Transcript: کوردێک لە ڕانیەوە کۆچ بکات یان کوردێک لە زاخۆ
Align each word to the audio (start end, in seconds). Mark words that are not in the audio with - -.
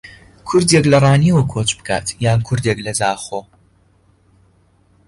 کوردێک 0.47 0.85
لە 0.91 0.97
ڕانیەوە 1.05 1.43
کۆچ 1.51 1.69
بکات 1.79 2.05
یان 2.25 2.39
کوردێک 2.47 2.77
لە 2.85 2.91
زاخۆ 2.99 3.41